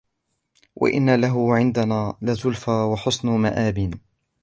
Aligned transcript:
وَإِنَّ 0.75 1.15
لَهُ 1.21 1.55
عِنْدَنَا 1.55 2.17
لَزُلْفَى 2.21 2.71
وَحُسْنَ 2.71 3.29
مَآبٍ 3.29 3.93